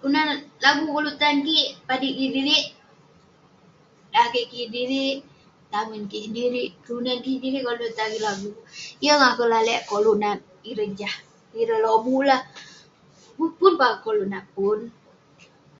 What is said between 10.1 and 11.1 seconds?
nat ireh